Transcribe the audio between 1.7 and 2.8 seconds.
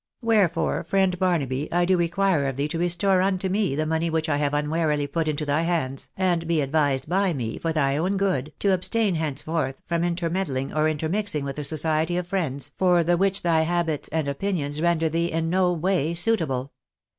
I do require of thee to